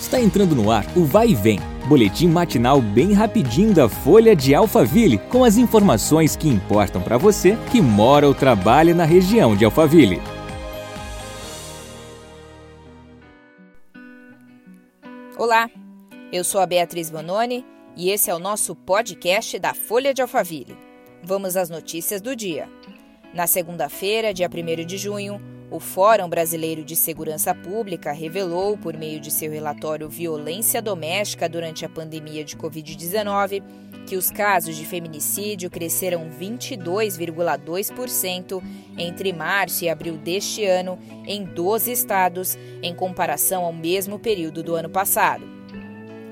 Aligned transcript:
Está 0.00 0.20
entrando 0.20 0.54
no 0.54 0.70
ar 0.70 0.86
o 0.96 1.04
Vai 1.04 1.30
e 1.30 1.34
Vem, 1.34 1.58
boletim 1.88 2.28
matinal 2.28 2.80
bem 2.80 3.12
rapidinho 3.12 3.74
da 3.74 3.88
Folha 3.88 4.34
de 4.34 4.54
Alphaville, 4.54 5.18
com 5.18 5.42
as 5.42 5.56
informações 5.58 6.36
que 6.36 6.48
importam 6.48 7.02
para 7.02 7.18
você 7.18 7.58
que 7.70 7.80
mora 7.80 8.26
ou 8.26 8.32
trabalha 8.32 8.94
na 8.94 9.04
região 9.04 9.56
de 9.56 9.64
Alphaville. 9.64 10.22
Olá, 15.36 15.68
eu 16.32 16.44
sou 16.44 16.60
a 16.60 16.66
Beatriz 16.66 17.10
Bononi 17.10 17.66
e 17.96 18.10
esse 18.10 18.30
é 18.30 18.34
o 18.34 18.38
nosso 18.38 18.76
podcast 18.76 19.58
da 19.58 19.74
Folha 19.74 20.14
de 20.14 20.22
Alphaville. 20.22 20.78
Vamos 21.24 21.56
às 21.56 21.68
notícias 21.68 22.20
do 22.20 22.36
dia. 22.36 22.68
Na 23.34 23.46
segunda-feira, 23.48 24.32
dia 24.32 24.48
1 24.48 24.86
de 24.86 24.96
junho, 24.96 25.40
o 25.70 25.78
Fórum 25.78 26.28
Brasileiro 26.28 26.82
de 26.82 26.96
Segurança 26.96 27.54
Pública 27.54 28.10
revelou, 28.12 28.76
por 28.78 28.96
meio 28.96 29.20
de 29.20 29.30
seu 29.30 29.52
relatório 29.52 30.08
Violência 30.08 30.80
Doméstica 30.80 31.46
durante 31.48 31.84
a 31.84 31.88
pandemia 31.88 32.42
de 32.42 32.56
Covid-19, 32.56 33.62
que 34.06 34.16
os 34.16 34.30
casos 34.30 34.76
de 34.76 34.86
feminicídio 34.86 35.68
cresceram 35.68 36.30
22,2% 36.30 38.62
entre 38.96 39.34
março 39.34 39.84
e 39.84 39.90
abril 39.90 40.16
deste 40.16 40.64
ano 40.64 40.98
em 41.26 41.44
12 41.44 41.92
estados, 41.92 42.56
em 42.82 42.94
comparação 42.94 43.64
ao 43.64 43.72
mesmo 43.72 44.18
período 44.18 44.62
do 44.62 44.74
ano 44.74 44.88
passado. 44.88 45.44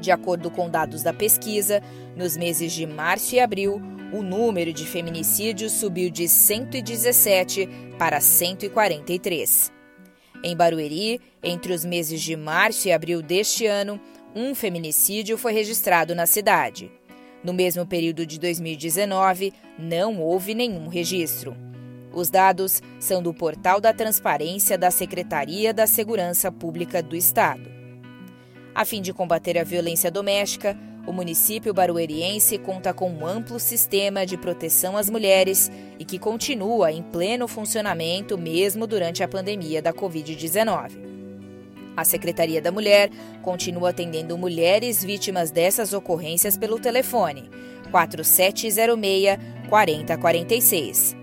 De 0.00 0.10
acordo 0.10 0.50
com 0.50 0.68
dados 0.68 1.04
da 1.04 1.12
pesquisa, 1.12 1.80
nos 2.16 2.36
meses 2.36 2.72
de 2.72 2.84
março 2.84 3.36
e 3.36 3.40
abril, 3.40 3.80
o 4.12 4.22
número 4.22 4.72
de 4.72 4.86
feminicídios 4.86 5.72
subiu 5.72 6.10
de 6.10 6.28
117 6.28 7.68
para 7.98 8.20
143. 8.20 9.72
Em 10.42 10.56
Barueri, 10.56 11.20
entre 11.42 11.72
os 11.72 11.84
meses 11.84 12.20
de 12.20 12.36
março 12.36 12.88
e 12.88 12.92
abril 12.92 13.22
deste 13.22 13.66
ano, 13.66 14.00
um 14.34 14.54
feminicídio 14.54 15.36
foi 15.36 15.52
registrado 15.52 16.14
na 16.14 16.26
cidade. 16.26 16.90
No 17.42 17.52
mesmo 17.52 17.86
período 17.86 18.26
de 18.26 18.38
2019, 18.38 19.52
não 19.78 20.20
houve 20.20 20.54
nenhum 20.54 20.88
registro. 20.88 21.56
Os 22.12 22.28
dados 22.28 22.82
são 22.98 23.22
do 23.22 23.32
Portal 23.32 23.80
da 23.80 23.92
Transparência 23.92 24.76
da 24.76 24.90
Secretaria 24.90 25.72
da 25.72 25.86
Segurança 25.86 26.50
Pública 26.50 27.02
do 27.02 27.14
Estado. 27.14 27.70
A 28.74 28.84
fim 28.84 29.00
de 29.00 29.12
combater 29.12 29.58
a 29.58 29.64
violência 29.64 30.10
doméstica, 30.10 30.76
o 31.06 31.12
município 31.12 31.72
barueriense 31.72 32.58
conta 32.58 32.92
com 32.92 33.10
um 33.10 33.26
amplo 33.26 33.58
sistema 33.58 34.26
de 34.26 34.36
proteção 34.36 34.96
às 34.96 35.08
mulheres 35.08 35.70
e 35.98 36.04
que 36.04 36.18
continua 36.18 36.92
em 36.92 37.02
pleno 37.02 37.48
funcionamento 37.48 38.36
mesmo 38.36 38.86
durante 38.86 39.22
a 39.22 39.28
pandemia 39.28 39.80
da 39.80 39.92
Covid-19. 39.92 41.10
A 41.96 42.04
Secretaria 42.04 42.62
da 42.62 42.70
Mulher 42.70 43.10
continua 43.42 43.90
atendendo 43.90 44.38
mulheres 44.38 45.02
vítimas 45.02 45.50
dessas 45.50 45.92
ocorrências 45.92 46.56
pelo 46.56 46.78
telefone 46.78 47.50
4706 47.90 49.38
4046. 49.68 51.16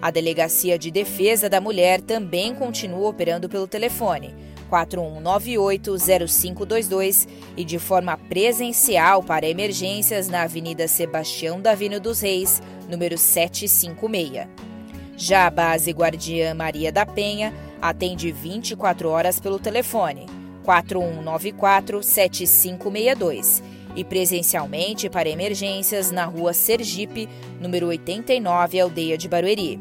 A 0.00 0.10
Delegacia 0.10 0.78
de 0.78 0.90
Defesa 0.90 1.48
da 1.48 1.60
Mulher 1.60 2.00
também 2.00 2.54
continua 2.54 3.08
operando 3.08 3.48
pelo 3.48 3.66
telefone 3.66 4.34
41980522 4.70 7.26
e 7.56 7.64
de 7.64 7.78
forma 7.78 8.14
presencial 8.16 9.22
para 9.22 9.48
emergências 9.48 10.28
na 10.28 10.42
Avenida 10.42 10.86
Sebastião 10.86 11.58
Davino 11.60 11.98
dos 11.98 12.20
Reis, 12.20 12.60
número 12.88 13.16
756. 13.16 14.46
Já 15.16 15.46
a 15.46 15.50
base 15.50 15.90
Guardiã 15.90 16.54
Maria 16.54 16.92
da 16.92 17.04
Penha 17.04 17.52
atende 17.82 18.30
24 18.30 19.08
horas 19.08 19.40
pelo 19.40 19.58
telefone 19.58 20.26
4194-7562 20.64 23.60
e 23.96 24.04
presencialmente 24.04 25.08
para 25.08 25.28
emergências 25.28 26.12
na 26.12 26.26
rua 26.26 26.52
Sergipe, 26.52 27.28
número 27.60 27.88
89, 27.88 28.78
Aldeia 28.78 29.18
de 29.18 29.28
Barueri. 29.28 29.80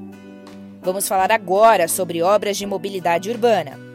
Vamos 0.81 1.08
falar 1.08 1.31
agora 1.31 1.88
sobre 1.88 2.24
obras 2.24 2.58
de 2.58 2.66
mobilidade 2.66 3.30
urbana. 3.30 3.86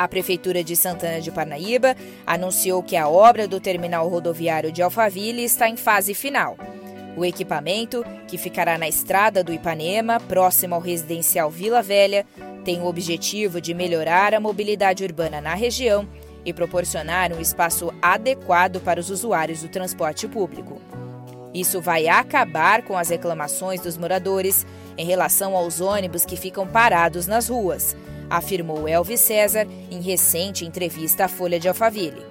A 0.00 0.08
Prefeitura 0.08 0.64
de 0.64 0.74
Santana 0.76 1.20
de 1.20 1.30
Parnaíba 1.30 1.94
anunciou 2.26 2.82
que 2.82 2.96
a 2.96 3.06
obra 3.06 3.46
do 3.46 3.60
terminal 3.60 4.08
rodoviário 4.08 4.72
de 4.72 4.80
Alphaville 4.80 5.44
está 5.44 5.68
em 5.68 5.76
fase 5.76 6.14
final. 6.14 6.56
O 7.18 7.22
equipamento, 7.22 8.02
que 8.26 8.38
ficará 8.38 8.78
na 8.78 8.88
estrada 8.88 9.44
do 9.44 9.52
Ipanema, 9.52 10.18
próximo 10.18 10.74
ao 10.74 10.80
residencial 10.80 11.50
Vila 11.50 11.82
Velha, 11.82 12.24
tem 12.64 12.80
o 12.80 12.86
objetivo 12.86 13.60
de 13.60 13.74
melhorar 13.74 14.32
a 14.32 14.40
mobilidade 14.40 15.04
urbana 15.04 15.38
na 15.38 15.52
região 15.52 16.08
e 16.46 16.52
proporcionar 16.54 17.30
um 17.34 17.38
espaço 17.38 17.92
adequado 18.00 18.80
para 18.80 19.00
os 19.00 19.10
usuários 19.10 19.60
do 19.60 19.68
transporte 19.68 20.26
público. 20.26 20.80
Isso 21.52 21.78
vai 21.78 22.08
acabar 22.08 22.84
com 22.84 22.96
as 22.96 23.10
reclamações 23.10 23.82
dos 23.82 23.98
moradores 23.98 24.64
em 24.96 25.04
relação 25.04 25.54
aos 25.54 25.78
ônibus 25.78 26.24
que 26.24 26.38
ficam 26.38 26.66
parados 26.66 27.26
nas 27.26 27.50
ruas 27.50 27.94
afirmou 28.30 28.88
Elvis 28.88 29.20
César 29.20 29.66
em 29.90 30.00
recente 30.00 30.64
entrevista 30.64 31.24
à 31.24 31.28
Folha 31.28 31.58
de 31.58 31.68
Alphaville. 31.68 32.24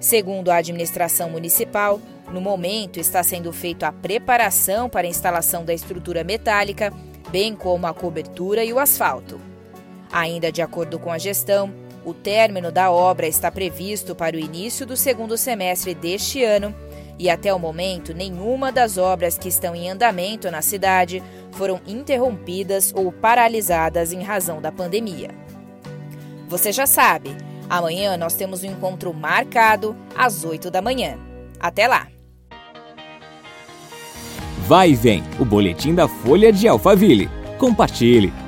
Segundo 0.00 0.50
a 0.50 0.56
administração 0.56 1.28
municipal, 1.28 2.00
no 2.32 2.40
momento 2.40 2.98
está 2.98 3.22
sendo 3.22 3.52
feita 3.52 3.88
a 3.88 3.92
preparação 3.92 4.88
para 4.88 5.06
a 5.06 5.10
instalação 5.10 5.64
da 5.64 5.74
estrutura 5.74 6.24
metálica, 6.24 6.92
bem 7.30 7.54
como 7.54 7.86
a 7.86 7.94
cobertura 7.94 8.64
e 8.64 8.72
o 8.72 8.78
asfalto. 8.78 9.40
Ainda 10.10 10.50
de 10.50 10.62
acordo 10.62 10.98
com 10.98 11.12
a 11.12 11.18
gestão, 11.18 11.72
o 12.04 12.14
término 12.14 12.72
da 12.72 12.90
obra 12.90 13.26
está 13.26 13.50
previsto 13.50 14.14
para 14.14 14.36
o 14.36 14.40
início 14.40 14.86
do 14.86 14.96
segundo 14.96 15.36
semestre 15.36 15.94
deste 15.94 16.42
ano 16.42 16.74
e 17.18 17.30
até 17.30 17.52
o 17.52 17.58
momento 17.58 18.14
nenhuma 18.14 18.70
das 18.70 18.98
obras 18.98 19.38
que 19.38 19.48
estão 19.48 19.74
em 19.74 19.90
andamento 19.90 20.50
na 20.50 20.62
cidade 20.62 21.22
foram 21.52 21.80
interrompidas 21.86 22.92
ou 22.94 23.10
paralisadas 23.10 24.12
em 24.12 24.22
razão 24.22 24.60
da 24.60 24.70
pandemia. 24.70 25.30
Você 26.48 26.70
já 26.72 26.86
sabe, 26.86 27.36
amanhã 27.68 28.16
nós 28.16 28.34
temos 28.34 28.62
um 28.62 28.66
encontro 28.66 29.12
marcado 29.12 29.96
às 30.14 30.44
8 30.44 30.70
da 30.70 30.82
manhã. 30.82 31.18
Até 31.58 31.88
lá! 31.88 32.08
Vai 34.66 34.90
e 34.90 34.94
vem 34.94 35.22
o 35.38 35.44
boletim 35.44 35.94
da 35.94 36.08
Folha 36.08 36.52
de 36.52 36.66
Alphaville. 36.68 37.30
Compartilhe! 37.58 38.45